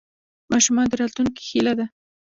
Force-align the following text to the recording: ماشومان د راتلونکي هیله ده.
ماشومان 0.51 0.85
د 0.89 0.93
راتلونکي 1.01 1.41
هیله 1.49 1.73
ده. 1.79 1.85